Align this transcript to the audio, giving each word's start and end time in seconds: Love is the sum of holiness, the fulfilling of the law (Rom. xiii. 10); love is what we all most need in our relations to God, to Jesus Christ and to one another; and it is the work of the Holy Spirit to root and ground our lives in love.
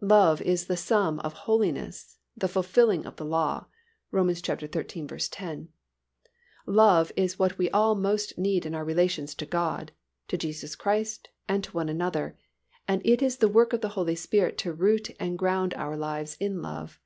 Love 0.00 0.42
is 0.42 0.66
the 0.66 0.76
sum 0.76 1.20
of 1.20 1.32
holiness, 1.32 2.18
the 2.36 2.48
fulfilling 2.48 3.06
of 3.06 3.14
the 3.14 3.24
law 3.24 3.66
(Rom. 4.10 4.34
xiii. 4.34 4.66
10); 4.66 5.68
love 6.66 7.12
is 7.14 7.38
what 7.38 7.56
we 7.56 7.70
all 7.70 7.94
most 7.94 8.36
need 8.36 8.66
in 8.66 8.74
our 8.74 8.84
relations 8.84 9.32
to 9.36 9.46
God, 9.46 9.92
to 10.26 10.36
Jesus 10.36 10.74
Christ 10.74 11.28
and 11.48 11.62
to 11.62 11.70
one 11.72 11.88
another; 11.88 12.36
and 12.88 13.00
it 13.04 13.22
is 13.22 13.36
the 13.36 13.46
work 13.46 13.72
of 13.72 13.80
the 13.80 13.90
Holy 13.90 14.16
Spirit 14.16 14.58
to 14.58 14.72
root 14.72 15.10
and 15.20 15.38
ground 15.38 15.72
our 15.74 15.96
lives 15.96 16.36
in 16.40 16.60
love. 16.60 17.00